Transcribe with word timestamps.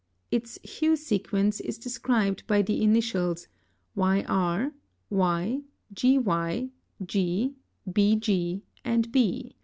Its 0.31 0.57
hue 0.63 0.95
sequence 0.95 1.59
is 1.59 1.77
described 1.77 2.41
by 2.47 2.63
the 2.63 2.81
initials 2.81 3.47
YR, 3.95 4.71
Y, 5.11 5.61
GY, 5.93 6.69
G, 7.05 7.53
BG, 7.87 8.61
and 8.83 9.11
B. 9.11 9.55